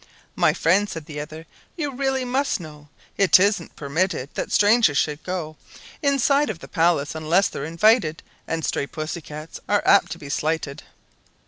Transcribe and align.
"My 0.35 0.51
friend," 0.51 0.89
said 0.89 1.05
the 1.05 1.19
other, 1.19 1.45
"you 1.75 1.91
really 1.91 2.25
must 2.25 2.59
know 2.59 2.89
It 3.19 3.39
isn't 3.39 3.75
permitted 3.75 4.31
that 4.33 4.51
strangers 4.51 4.97
should 4.97 5.21
go 5.21 5.57
Inside 6.01 6.49
of 6.49 6.57
the 6.57 6.67
palace, 6.67 7.13
unless 7.13 7.49
they're 7.49 7.65
invited, 7.65 8.23
And 8.47 8.65
stray 8.65 8.87
Pussy 8.87 9.21
cats 9.21 9.59
are 9.69 9.83
apt 9.85 10.11
to 10.13 10.17
be 10.17 10.29
slighted. 10.29 10.81